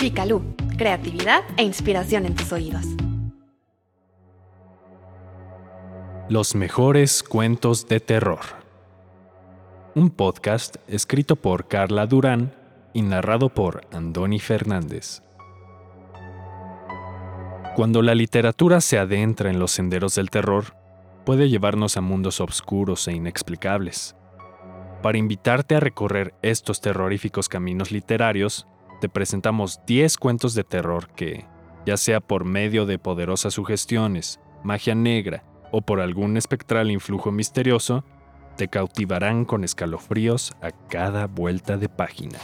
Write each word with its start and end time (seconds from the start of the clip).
Picalú, 0.00 0.42
creatividad 0.78 1.44
e 1.58 1.62
inspiración 1.62 2.24
en 2.24 2.34
tus 2.34 2.50
oídos. 2.54 2.86
Los 6.30 6.54
mejores 6.54 7.22
cuentos 7.22 7.86
de 7.86 8.00
terror. 8.00 8.40
Un 9.94 10.08
podcast 10.08 10.76
escrito 10.88 11.36
por 11.36 11.68
Carla 11.68 12.06
Durán 12.06 12.54
y 12.94 13.02
narrado 13.02 13.50
por 13.50 13.82
Andoni 13.92 14.40
Fernández. 14.40 15.22
Cuando 17.76 18.00
la 18.00 18.14
literatura 18.14 18.80
se 18.80 18.98
adentra 18.98 19.50
en 19.50 19.58
los 19.58 19.70
senderos 19.70 20.14
del 20.14 20.30
terror, 20.30 20.76
puede 21.26 21.50
llevarnos 21.50 21.98
a 21.98 22.00
mundos 22.00 22.40
oscuros 22.40 23.06
e 23.06 23.12
inexplicables. 23.12 24.16
Para 25.02 25.18
invitarte 25.18 25.74
a 25.74 25.80
recorrer 25.80 26.32
estos 26.40 26.80
terroríficos 26.80 27.50
caminos 27.50 27.90
literarios, 27.90 28.66
te 29.00 29.08
presentamos 29.08 29.80
10 29.86 30.18
cuentos 30.18 30.54
de 30.54 30.62
terror 30.62 31.08
que, 31.16 31.46
ya 31.86 31.96
sea 31.96 32.20
por 32.20 32.44
medio 32.44 32.84
de 32.86 32.98
poderosas 32.98 33.54
sugestiones, 33.54 34.40
magia 34.62 34.94
negra 34.94 35.42
o 35.72 35.80
por 35.80 36.00
algún 36.00 36.36
espectral 36.36 36.90
influjo 36.90 37.32
misterioso, 37.32 38.04
te 38.56 38.68
cautivarán 38.68 39.46
con 39.46 39.64
escalofríos 39.64 40.52
a 40.60 40.70
cada 40.88 41.26
vuelta 41.26 41.78
de 41.78 41.88
página. 41.88 42.38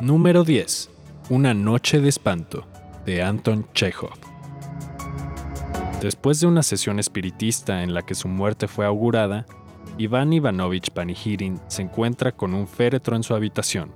Número 0.00 0.42
10. 0.42 0.90
Una 1.28 1.54
noche 1.54 2.00
de 2.00 2.08
espanto, 2.08 2.66
de 3.06 3.22
Anton 3.22 3.68
Chekhov. 3.74 4.18
Después 6.00 6.40
de 6.40 6.46
una 6.46 6.62
sesión 6.62 6.98
espiritista 6.98 7.82
en 7.82 7.94
la 7.94 8.02
que 8.02 8.14
su 8.14 8.26
muerte 8.26 8.66
fue 8.66 8.86
augurada, 8.86 9.46
Iván 10.00 10.32
Ivanovich 10.32 10.92
Panihirin 10.92 11.60
se 11.68 11.82
encuentra 11.82 12.32
con 12.32 12.54
un 12.54 12.66
féretro 12.66 13.16
en 13.16 13.22
su 13.22 13.34
habitación. 13.34 13.92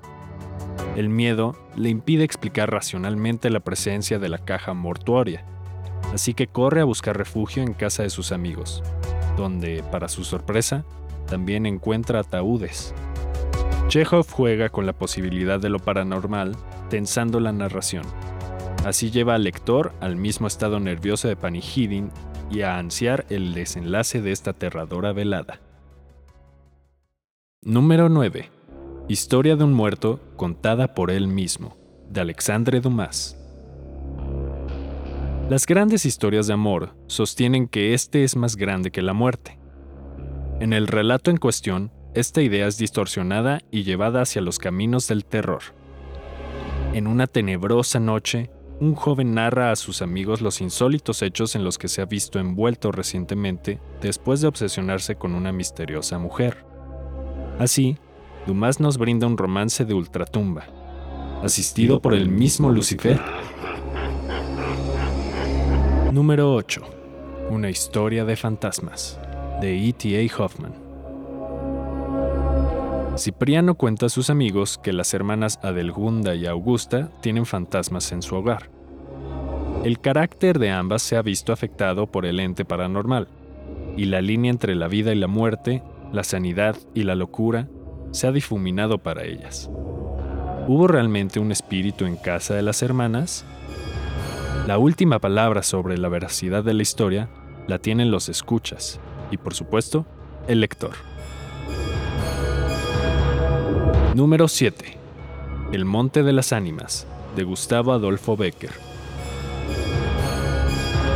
El 0.97 1.09
miedo 1.09 1.57
le 1.77 1.89
impide 1.89 2.25
explicar 2.25 2.71
racionalmente 2.71 3.49
la 3.49 3.61
presencia 3.61 4.19
de 4.19 4.29
la 4.29 4.37
caja 4.37 4.75
mortuoria, 4.75 5.47
así 6.13 6.35
que 6.35 6.47
corre 6.47 6.83
a 6.83 6.85
buscar 6.85 7.17
refugio 7.17 7.63
en 7.63 7.73
casa 7.73 8.03
de 8.03 8.11
sus 8.11 8.33
amigos, 8.33 8.83
donde, 9.39 9.83
para 9.91 10.11
su 10.11 10.25
sorpresa, 10.25 10.85
también 11.27 11.65
encuentra 11.65 12.21
ataúdes. 12.21 12.95
Chekhov 13.89 14.31
juega 14.31 14.69
con 14.69 14.85
la 14.85 14.93
posibilidad 14.93 15.59
de 15.59 15.71
lo 15.71 15.79
paranormal, 15.79 16.55
tensando 16.91 17.41
la 17.41 17.53
narración. 17.53 18.05
Así 18.85 19.11
lleva 19.11 19.37
al 19.37 19.45
lector 19.45 19.95
al 20.03 20.17
mismo 20.17 20.49
estado 20.49 20.81
nervioso 20.81 21.29
de 21.29 21.37
Panihirin 21.37 22.11
y 22.51 22.61
a 22.61 22.77
ansiar 22.77 23.25
el 23.31 23.55
desenlace 23.55 24.21
de 24.21 24.33
esta 24.33 24.51
aterradora 24.51 25.15
velada. 25.15 25.64
Número 27.67 28.11
9. 28.11 28.51
Historia 29.09 29.57
de 29.57 29.65
un 29.65 29.73
muerto 29.73 30.21
contada 30.37 30.93
por 30.93 31.11
él 31.11 31.29
mismo, 31.29 31.79
de 32.11 32.21
Alexandre 32.21 32.83
Dumas. 32.83 33.39
Las 35.49 35.65
grandes 35.65 36.05
historias 36.05 36.47
de 36.47 36.53
amor 36.53 36.95
sostienen 37.07 37.67
que 37.67 37.95
este 37.95 38.23
es 38.23 38.37
más 38.37 38.57
grande 38.57 38.91
que 38.91 39.01
la 39.01 39.15
muerte. 39.15 39.59
En 40.61 40.75
el 40.75 40.87
relato 40.87 41.31
en 41.31 41.39
cuestión, 41.39 41.91
esta 42.13 42.43
idea 42.43 42.67
es 42.67 42.77
distorsionada 42.77 43.63
y 43.71 43.85
llevada 43.85 44.21
hacia 44.21 44.43
los 44.43 44.59
caminos 44.59 45.09
del 45.09 45.25
terror. 45.25 45.63
En 46.93 47.07
una 47.07 47.27
tenebrosa 47.27 47.99
noche, 47.99 48.51
un 48.79 48.95
joven 48.95 49.33
narra 49.33 49.71
a 49.71 49.77
sus 49.77 50.03
amigos 50.03 50.43
los 50.43 50.61
insólitos 50.61 51.23
hechos 51.23 51.57
en 51.57 51.65
los 51.65 51.79
que 51.79 51.89
se 51.89 52.03
ha 52.03 52.05
visto 52.05 52.39
envuelto 52.39 52.93
recientemente 52.93 53.81
después 54.03 54.43
de 54.43 54.49
obsesionarse 54.49 55.17
con 55.17 55.35
una 55.35 55.51
misteriosa 55.51 56.19
mujer. 56.19 56.74
Así, 57.59 57.97
Dumas 58.47 58.81
nos 58.81 58.99
brinda 58.99 59.27
un 59.27 59.39
romance 59.39 59.85
de 59.85 59.95
ultratumba, 59.95 60.65
asistido 61.43 62.01
por 62.01 62.13
el 62.13 62.29
mismo 62.29 62.71
Lucifer. 62.71 63.19
Número 66.13 66.53
8. 66.53 66.83
Una 67.51 67.71
historia 67.71 68.25
de 68.25 68.37
fantasmas, 68.37 69.19
de 69.61 69.89
E.T.A. 69.89 70.43
Hoffman. 70.43 70.75
Cipriano 73.17 73.77
cuenta 73.77 74.07
a 74.07 74.11
sus 74.11 74.29
amigos 74.29 74.77
que 74.77 74.93
las 74.93 75.15
hermanas 75.15 75.61
Adelgunda 75.63 76.35
y 76.35 76.47
Augusta 76.47 77.11
tienen 77.23 77.47
fantasmas 77.47 78.11
en 78.13 78.21
su 78.23 78.35
hogar. 78.35 78.69
El 79.85 80.01
carácter 80.01 80.59
de 80.59 80.71
ambas 80.71 81.03
se 81.03 81.17
ha 81.17 81.23
visto 81.23 81.53
afectado 81.53 82.09
por 82.09 82.27
el 82.27 82.41
ente 82.41 82.65
paranormal, 82.65 83.29
y 83.97 84.07
la 84.07 84.21
línea 84.21 84.51
entre 84.51 84.75
la 84.75 84.89
vida 84.89 85.13
y 85.13 85.19
la 85.19 85.29
muerte 85.29 85.83
la 86.13 86.25
sanidad 86.25 86.77
y 86.95 87.03
la 87.03 87.15
locura 87.15 87.69
se 88.13 88.27
ha 88.27 88.33
difuminado 88.33 88.99
para 88.99 89.25
ellas. 89.25 89.71
¿Hubo 90.67 90.87
realmente 90.87 91.41
un 91.41 91.53
espíritu 91.53 92.07
en 92.07 92.17
casa 92.17 92.55
de 92.55 92.63
las 92.63 92.83
hermanas? 92.83 93.45
La 94.67 94.79
última 94.79 95.19
palabra 95.19 95.63
sobre 95.63 95.99
la 95.99 96.09
veracidad 96.09 96.65
de 96.65 96.73
la 96.73 96.83
historia 96.83 97.29
la 97.67 97.79
tienen 97.79 98.11
los 98.11 98.29
escuchas 98.29 99.01
y, 99.31 99.37
por 99.37 99.55
supuesto, 99.55 100.07
el 100.49 100.61
lector. 100.61 100.93
Número 104.15 104.49
7. 104.49 104.97
El 105.73 105.85
Monte 105.85 106.23
de 106.23 106.33
las 106.33 106.53
Ánimas, 106.53 107.07
de 107.37 107.43
Gustavo 107.43 107.93
Adolfo 107.93 108.37
Becker. 108.37 108.71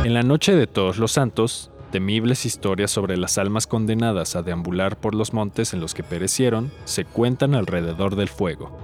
En 0.03 0.13
la 0.13 0.21
noche 0.21 0.55
de 0.55 0.67
todos 0.67 0.97
los 0.97 1.11
santos, 1.11 1.71
Temibles 1.91 2.45
historias 2.45 2.91
sobre 2.91 3.17
las 3.17 3.39
almas 3.39 3.65
condenadas 3.65 4.35
a 4.35 4.43
deambular 4.43 4.95
por 4.97 5.15
los 5.15 5.33
montes 5.33 5.73
en 5.73 5.79
los 5.79 5.95
que 5.95 6.03
perecieron 6.03 6.71
se 6.85 7.03
cuentan 7.03 7.55
alrededor 7.55 8.15
del 8.15 8.29
fuego. 8.29 8.77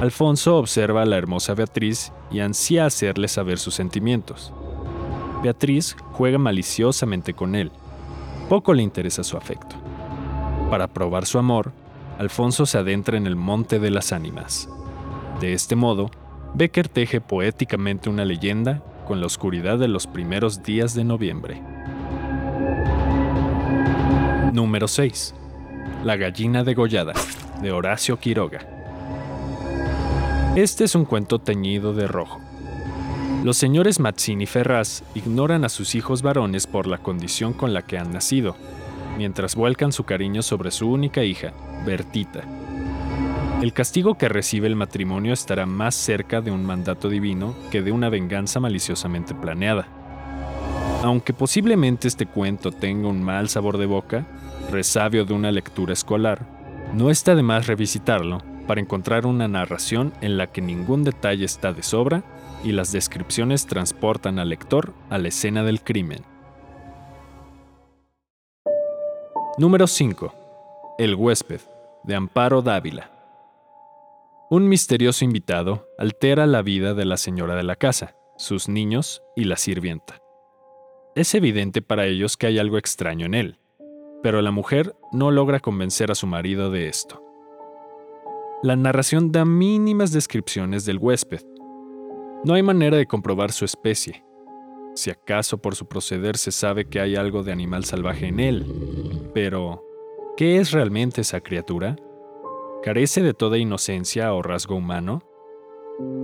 Alfonso 0.00 0.58
observa 0.58 1.02
a 1.02 1.06
la 1.06 1.16
hermosa 1.16 1.54
Beatriz 1.54 2.12
y 2.30 2.40
ansía 2.40 2.84
hacerle 2.84 3.28
saber 3.28 3.58
sus 3.58 3.74
sentimientos. 3.74 4.52
Beatriz 5.42 5.96
juega 6.12 6.36
maliciosamente 6.36 7.32
con 7.32 7.54
él. 7.54 7.70
Poco 8.50 8.74
le 8.74 8.82
interesa 8.82 9.24
su 9.24 9.38
afecto. 9.38 9.76
Para 10.68 10.88
probar 10.88 11.24
su 11.24 11.38
amor, 11.38 11.72
Alfonso 12.18 12.66
se 12.66 12.76
adentra 12.76 13.16
en 13.16 13.26
el 13.26 13.36
Monte 13.36 13.78
de 13.78 13.90
las 13.90 14.12
Ánimas. 14.12 14.68
De 15.40 15.54
este 15.54 15.76
modo, 15.76 16.10
Becker 16.52 16.88
teje 16.88 17.22
poéticamente 17.22 18.10
una 18.10 18.26
leyenda 18.26 18.82
con 19.06 19.20
la 19.20 19.26
oscuridad 19.26 19.78
de 19.78 19.88
los 19.88 20.06
primeros 20.06 20.62
días 20.62 20.94
de 20.94 21.04
noviembre. 21.04 21.75
Número 24.56 24.88
6. 24.88 25.34
La 26.02 26.16
gallina 26.16 26.64
degollada, 26.64 27.12
de 27.60 27.72
Horacio 27.72 28.18
Quiroga. 28.18 28.60
Este 30.56 30.84
es 30.84 30.94
un 30.94 31.04
cuento 31.04 31.38
teñido 31.38 31.92
de 31.92 32.06
rojo. 32.06 32.40
Los 33.44 33.58
señores 33.58 34.00
Mazzini 34.00 34.44
y 34.44 34.46
Ferraz 34.46 35.02
ignoran 35.14 35.66
a 35.66 35.68
sus 35.68 35.94
hijos 35.94 36.22
varones 36.22 36.66
por 36.66 36.86
la 36.86 36.96
condición 36.96 37.52
con 37.52 37.74
la 37.74 37.82
que 37.82 37.98
han 37.98 38.14
nacido, 38.14 38.56
mientras 39.18 39.56
vuelcan 39.56 39.92
su 39.92 40.04
cariño 40.04 40.40
sobre 40.40 40.70
su 40.70 40.90
única 40.90 41.22
hija, 41.22 41.52
Bertita. 41.84 42.40
El 43.60 43.74
castigo 43.74 44.16
que 44.16 44.30
recibe 44.30 44.68
el 44.68 44.74
matrimonio 44.74 45.34
estará 45.34 45.66
más 45.66 45.94
cerca 45.94 46.40
de 46.40 46.50
un 46.50 46.64
mandato 46.64 47.10
divino 47.10 47.54
que 47.70 47.82
de 47.82 47.92
una 47.92 48.08
venganza 48.08 48.58
maliciosamente 48.58 49.34
planeada. 49.34 49.86
Aunque 51.02 51.34
posiblemente 51.34 52.08
este 52.08 52.24
cuento 52.24 52.72
tenga 52.72 53.08
un 53.08 53.22
mal 53.22 53.50
sabor 53.50 53.76
de 53.76 53.84
boca, 53.84 54.24
resabio 54.70 55.24
de 55.24 55.34
una 55.34 55.50
lectura 55.50 55.92
escolar, 55.92 56.46
no 56.94 57.10
está 57.10 57.34
de 57.34 57.42
más 57.42 57.66
revisitarlo 57.66 58.42
para 58.66 58.80
encontrar 58.80 59.26
una 59.26 59.48
narración 59.48 60.12
en 60.20 60.36
la 60.36 60.48
que 60.48 60.60
ningún 60.60 61.04
detalle 61.04 61.44
está 61.44 61.72
de 61.72 61.82
sobra 61.82 62.22
y 62.64 62.72
las 62.72 62.92
descripciones 62.92 63.66
transportan 63.66 64.38
al 64.38 64.48
lector 64.48 64.92
a 65.10 65.18
la 65.18 65.28
escena 65.28 65.62
del 65.62 65.82
crimen. 65.82 66.24
Número 69.58 69.86
5. 69.86 70.34
El 70.98 71.14
huésped, 71.14 71.60
de 72.04 72.14
Amparo 72.14 72.62
Dávila. 72.62 73.10
Un 74.50 74.68
misterioso 74.68 75.24
invitado 75.24 75.88
altera 75.98 76.46
la 76.46 76.62
vida 76.62 76.94
de 76.94 77.04
la 77.04 77.16
señora 77.16 77.56
de 77.56 77.62
la 77.62 77.76
casa, 77.76 78.16
sus 78.36 78.68
niños 78.68 79.22
y 79.34 79.44
la 79.44 79.56
sirvienta. 79.56 80.20
Es 81.14 81.34
evidente 81.34 81.82
para 81.82 82.06
ellos 82.06 82.36
que 82.36 82.46
hay 82.46 82.58
algo 82.58 82.78
extraño 82.78 83.26
en 83.26 83.34
él, 83.34 83.58
pero 84.26 84.42
la 84.42 84.50
mujer 84.50 84.96
no 85.12 85.30
logra 85.30 85.60
convencer 85.60 86.10
a 86.10 86.16
su 86.16 86.26
marido 86.26 86.68
de 86.68 86.88
esto. 86.88 87.22
La 88.60 88.74
narración 88.74 89.30
da 89.30 89.44
mínimas 89.44 90.10
descripciones 90.10 90.84
del 90.84 90.98
huésped. 90.98 91.42
No 92.42 92.54
hay 92.54 92.64
manera 92.64 92.96
de 92.96 93.06
comprobar 93.06 93.52
su 93.52 93.64
especie. 93.64 94.24
Si 94.96 95.12
acaso 95.12 95.58
por 95.58 95.76
su 95.76 95.86
proceder 95.86 96.36
se 96.38 96.50
sabe 96.50 96.86
que 96.88 96.98
hay 96.98 97.14
algo 97.14 97.44
de 97.44 97.52
animal 97.52 97.84
salvaje 97.84 98.26
en 98.26 98.40
él. 98.40 99.30
Pero, 99.32 99.84
¿qué 100.36 100.56
es 100.56 100.72
realmente 100.72 101.20
esa 101.20 101.40
criatura? 101.40 101.94
carece 102.82 103.22
de 103.22 103.32
toda 103.32 103.58
inocencia 103.58 104.34
o 104.34 104.42
rasgo 104.42 104.74
humano? 104.74 105.22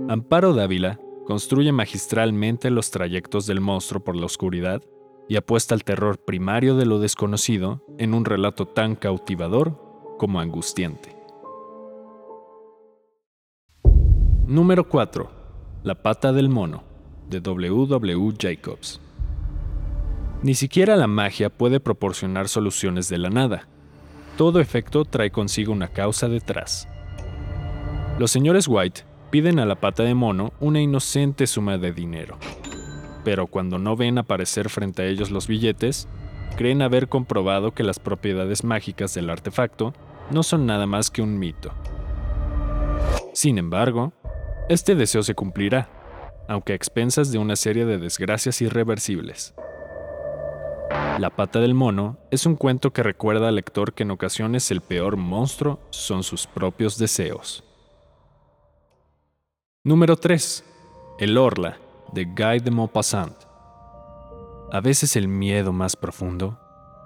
Amparo 0.09 0.53
Dávila 0.53 0.99
construye 1.25 1.71
magistralmente 1.71 2.69
los 2.69 2.91
trayectos 2.91 3.47
del 3.47 3.61
monstruo 3.61 4.03
por 4.03 4.17
la 4.17 4.25
oscuridad 4.25 4.83
y 5.27 5.35
apuesta 5.37 5.73
al 5.73 5.83
terror 5.83 6.17
primario 6.17 6.75
de 6.75 6.85
lo 6.85 6.99
desconocido 6.99 7.83
en 7.97 8.13
un 8.13 8.25
relato 8.25 8.67
tan 8.67 8.95
cautivador 8.95 9.79
como 10.17 10.39
angustiante. 10.39 11.15
Número 14.45 14.87
4. 14.87 15.29
La 15.83 16.01
pata 16.01 16.33
del 16.33 16.49
mono, 16.49 16.83
de 17.29 17.39
W. 17.39 17.87
W. 17.87 18.33
Jacobs. 18.37 18.99
Ni 20.43 20.55
siquiera 20.55 20.97
la 20.97 21.07
magia 21.07 21.49
puede 21.49 21.79
proporcionar 21.79 22.49
soluciones 22.49 23.07
de 23.07 23.17
la 23.17 23.29
nada. 23.29 23.67
Todo 24.37 24.59
efecto 24.59 25.05
trae 25.05 25.31
consigo 25.31 25.71
una 25.71 25.87
causa 25.87 26.27
detrás. 26.27 26.87
Los 28.19 28.31
señores 28.31 28.67
White 28.67 29.03
piden 29.31 29.59
a 29.59 29.65
la 29.65 29.75
pata 29.75 30.03
de 30.03 30.13
mono 30.13 30.53
una 30.59 30.81
inocente 30.81 31.47
suma 31.47 31.77
de 31.77 31.93
dinero. 31.93 32.37
Pero 33.23 33.47
cuando 33.47 33.79
no 33.79 33.95
ven 33.95 34.17
aparecer 34.17 34.69
frente 34.69 35.03
a 35.03 35.05
ellos 35.05 35.31
los 35.31 35.47
billetes, 35.47 36.07
creen 36.57 36.81
haber 36.81 37.07
comprobado 37.07 37.73
que 37.73 37.83
las 37.83 37.99
propiedades 37.99 38.63
mágicas 38.63 39.13
del 39.13 39.29
artefacto 39.29 39.93
no 40.31 40.43
son 40.43 40.65
nada 40.65 40.85
más 40.85 41.09
que 41.09 41.21
un 41.21 41.39
mito. 41.39 41.73
Sin 43.33 43.57
embargo, 43.57 44.13
este 44.69 44.95
deseo 44.95 45.23
se 45.23 45.35
cumplirá, 45.35 45.89
aunque 46.47 46.73
a 46.73 46.75
expensas 46.75 47.31
de 47.31 47.37
una 47.37 47.55
serie 47.55 47.85
de 47.85 47.97
desgracias 47.97 48.61
irreversibles. 48.61 49.53
La 51.19 51.29
pata 51.29 51.59
del 51.59 51.73
mono 51.73 52.17
es 52.31 52.45
un 52.45 52.55
cuento 52.55 52.91
que 52.91 53.03
recuerda 53.03 53.47
al 53.47 53.55
lector 53.55 53.93
que 53.93 54.03
en 54.03 54.11
ocasiones 54.11 54.69
el 54.71 54.81
peor 54.81 55.17
monstruo 55.17 55.79
son 55.89 56.23
sus 56.23 56.47
propios 56.47 56.97
deseos. 56.97 57.63
Número 59.83 60.15
3. 60.15 60.63
El 61.19 61.37
Orla, 61.37 61.77
de 62.13 62.25
Guy 62.25 62.59
de 62.59 62.71
Maupassant. 62.71 63.35
A 64.71 64.81
veces 64.81 65.15
el 65.15 65.27
miedo 65.27 65.73
más 65.73 65.95
profundo 65.95 66.59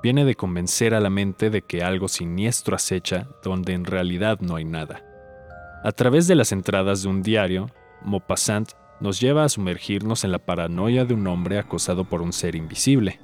viene 0.03 0.25
de 0.25 0.35
convencer 0.35 0.93
a 0.93 0.99
la 0.99 1.09
mente 1.09 1.49
de 1.49 1.61
que 1.61 1.81
algo 1.81 2.07
siniestro 2.07 2.75
acecha 2.75 3.27
donde 3.43 3.73
en 3.73 3.85
realidad 3.85 4.39
no 4.41 4.55
hay 4.55 4.65
nada. 4.65 5.03
A 5.83 5.91
través 5.91 6.27
de 6.27 6.35
las 6.35 6.51
entradas 6.51 7.03
de 7.03 7.09
un 7.09 7.21
diario, 7.23 7.69
Maupassant 8.03 8.71
nos 8.99 9.19
lleva 9.19 9.43
a 9.43 9.49
sumergirnos 9.49 10.23
en 10.23 10.31
la 10.31 10.39
paranoia 10.39 11.05
de 11.05 11.13
un 11.13 11.25
hombre 11.27 11.59
acosado 11.59 12.03
por 12.03 12.21
un 12.21 12.33
ser 12.33 12.55
invisible. 12.55 13.19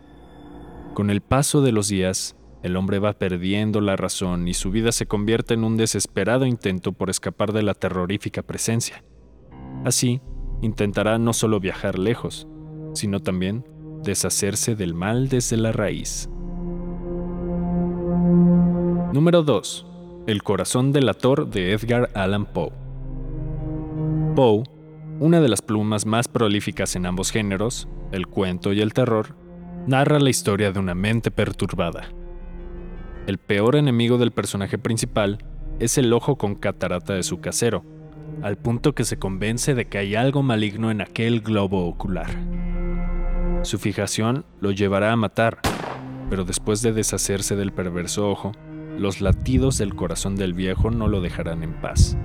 Con 0.94 1.10
el 1.10 1.22
paso 1.22 1.62
de 1.62 1.72
los 1.72 1.88
días, 1.88 2.36
el 2.62 2.78
hombre 2.78 3.00
va 3.00 3.14
perdiendo 3.14 3.82
la 3.82 3.98
razón 3.98 4.48
y 4.48 4.54
su 4.54 4.72
vida 4.72 4.92
se 4.92 5.06
convierte 5.06 5.54
en 5.54 5.64
un 5.64 5.76
desesperado 5.76 6.46
intento 6.46 6.94
por 6.94 7.10
escapar 7.10 7.52
de 7.52 7.64
la 7.64 7.74
terrorífica 7.74 8.42
presencia. 8.42 9.04
Así, 9.84 10.22
intentará 10.64 11.20
no 11.20 11.34
solo 11.34 11.60
viajar 11.60 12.00
lejos, 12.00 12.48
sino 12.94 13.20
también 13.20 13.66
deshacerse 14.04 14.76
del 14.76 14.94
mal 14.94 15.30
desde 15.30 15.58
la 15.58 15.72
raíz. 15.72 16.30
Número 19.14 19.44
2. 19.44 19.86
El 20.26 20.42
corazón 20.42 20.92
del 20.92 21.10
ator 21.10 21.50
de 21.50 21.74
Edgar 21.74 22.10
Allan 22.16 22.46
Poe. 22.46 22.72
Poe, 24.36 24.64
una 25.20 25.42
de 25.42 25.50
las 25.50 25.62
plumas 25.62 26.06
más 26.06 26.28
prolíficas 26.28 26.96
en 26.96 27.06
ambos 27.06 27.32
géneros, 27.32 27.88
el 28.12 28.28
cuento 28.28 28.74
y 28.74 28.82
el 28.82 28.94
terror, 28.94 29.36
narra 29.86 30.20
la 30.20 30.30
historia 30.30 30.72
de 30.72 30.80
una 30.80 30.96
mente 30.96 31.30
perturbada. 31.30 32.08
El 33.28 33.38
peor 33.38 33.76
enemigo 33.76 34.18
del 34.18 34.32
personaje 34.32 34.78
principal 34.78 35.38
es 35.80 35.98
el 35.98 36.12
ojo 36.14 36.38
con 36.38 36.56
catarata 36.56 37.14
de 37.14 37.24
su 37.24 37.40
casero, 37.40 37.84
al 38.42 38.58
punto 38.58 38.94
que 38.94 39.06
se 39.06 39.18
convence 39.18 39.76
de 39.76 39.86
que 39.86 39.98
hay 39.98 40.16
algo 40.16 40.44
maligno 40.44 40.92
en 40.92 41.02
aquel 41.02 41.42
globo 41.42 41.86
ocular. 41.88 42.30
Su 43.64 43.80
fijación 43.80 44.46
lo 44.60 44.72
llevará 44.72 45.12
a 45.12 45.16
matar, 45.16 45.60
pero 46.30 46.44
después 46.44 46.82
de 46.82 46.92
deshacerse 46.92 47.56
del 47.56 47.72
perverso 47.72 48.30
ojo, 48.30 48.52
los 48.98 49.22
latidos 49.22 49.78
del 49.78 49.96
corazón 49.96 50.36
del 50.36 50.54
viejo 50.54 50.92
no 50.92 51.08
lo 51.08 51.22
dejarán 51.22 51.64
en 51.64 51.74
paz. 51.74 52.18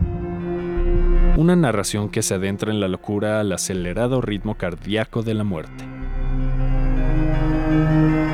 Una 1.36 1.54
narración 1.54 2.08
que 2.08 2.22
se 2.22 2.34
adentra 2.34 2.72
en 2.72 2.80
la 2.80 2.88
locura 2.88 3.40
al 3.40 3.52
acelerado 3.52 4.20
ritmo 4.20 4.56
cardíaco 4.56 5.22
de 5.22 5.34
la 5.34 5.44
muerte. 5.44 5.84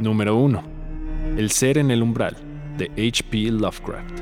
Número 0.03 0.37
1. 0.37 0.62
El 1.37 1.50
ser 1.50 1.79
en 1.79 1.91
el 1.91 2.03
umbral, 2.03 2.37
de 2.79 2.87
H.P. 2.97 3.50
Lovecraft. 3.50 4.20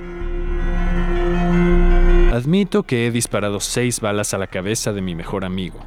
Admito 2.32 2.84
que 2.84 3.06
he 3.06 3.10
disparado 3.10 3.60
seis 3.60 4.00
balas 4.00 4.32
a 4.32 4.38
la 4.38 4.46
cabeza 4.46 4.94
de 4.94 5.02
mi 5.02 5.14
mejor 5.14 5.44
amigo. 5.44 5.78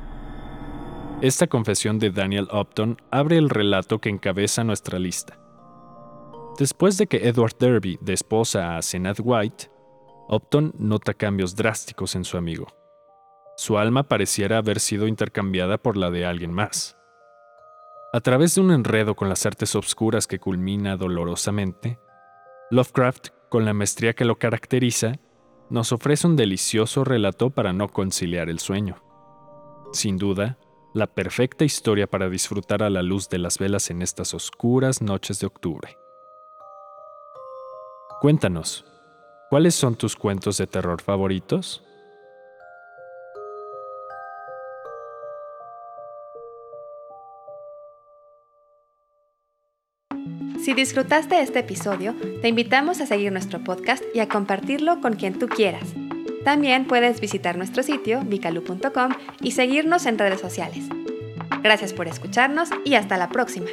Esta 1.24 1.48
confesión 1.48 1.98
de 1.98 2.12
Daniel 2.12 2.48
Upton 2.54 3.02
abre 3.10 3.40
el 3.40 3.50
relato 3.50 3.98
que 3.98 4.10
encabeza 4.10 4.64
nuestra 4.64 5.00
lista. 5.00 5.40
Después 6.60 7.00
de 7.00 7.08
que 7.08 7.28
Edward 7.28 7.58
Derby 7.58 7.98
desposa 8.00 8.78
a 8.78 8.84
Senat 8.84 9.18
White, 9.24 9.72
Upton 10.30 10.72
nota 10.78 11.16
cambios 11.16 11.56
drásticos 11.56 12.14
en 12.14 12.24
su 12.24 12.38
amigo. 12.38 12.68
Su 13.58 13.80
alma 13.80 14.04
pareciera 14.04 14.60
haber 14.60 14.80
sido 14.80 15.08
intercambiada 15.08 15.80
por 15.80 15.98
la 15.98 16.12
de 16.12 16.28
alguien 16.28 16.54
más. 16.54 16.96
A 18.14 18.22
través 18.22 18.54
de 18.54 18.62
un 18.62 18.70
enredo 18.70 19.16
con 19.16 19.30
las 19.30 19.48
artes 19.48 19.74
obscuras 19.74 20.28
que 20.28 20.38
culmina 20.38 20.96
dolorosamente, 20.96 21.98
Lovecraft, 22.70 23.30
con 23.50 23.66
la 23.66 23.74
maestría 23.74 24.14
que 24.14 24.26
lo 24.26 24.38
caracteriza, 24.38 25.14
nos 25.70 25.92
ofrece 25.92 26.28
un 26.28 26.36
delicioso 26.36 27.04
relato 27.04 27.50
para 27.50 27.74
no 27.74 27.90
conciliar 27.90 28.50
el 28.50 28.60
sueño. 28.60 29.02
Sin 29.94 30.18
duda, 30.18 30.58
la 30.94 31.08
perfecta 31.08 31.66
historia 31.66 32.08
para 32.08 32.30
disfrutar 32.30 32.84
a 32.84 32.90
la 32.90 33.04
luz 33.04 33.28
de 33.30 33.38
las 33.38 33.58
velas 33.58 33.90
en 33.90 34.02
estas 34.02 34.34
oscuras 34.34 35.02
noches 35.02 35.40
de 35.40 35.48
octubre. 35.48 35.98
Cuéntanos, 38.22 38.86
¿cuáles 39.50 39.76
son 39.76 39.96
tus 39.96 40.16
cuentos 40.16 40.58
de 40.58 40.68
terror 40.68 41.02
favoritos? 41.02 41.84
Disfrutaste 50.76 51.40
este 51.40 51.60
episodio, 51.60 52.14
te 52.42 52.50
invitamos 52.50 53.00
a 53.02 53.06
seguir 53.06 53.32
nuestro 53.32 53.64
podcast 53.64 54.04
y 54.14 54.20
a 54.20 54.28
compartirlo 54.28 55.02
con 55.02 55.14
quien 55.14 55.40
tú 55.40 55.48
quieras. 55.48 55.94
También 56.44 56.86
puedes 56.86 57.22
visitar 57.22 57.58
nuestro 57.58 57.82
sitio 57.82 58.22
vicalu.com 58.24 59.14
y 59.42 59.52
seguirnos 59.52 60.06
en 60.06 60.20
redes 60.20 60.42
sociales. 60.42 60.86
Gracias 61.64 61.94
por 61.94 62.08
escucharnos 62.08 62.70
y 62.84 62.96
hasta 62.96 63.18
la 63.18 63.30
próxima. 63.30 63.68